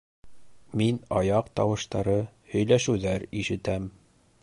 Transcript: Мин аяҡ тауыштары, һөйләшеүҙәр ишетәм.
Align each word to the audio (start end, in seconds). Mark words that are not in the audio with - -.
Мин 0.81 0.97
аяҡ 1.19 1.53
тауыштары, 1.61 2.17
һөйләшеүҙәр 2.55 3.31
ишетәм. 3.45 3.91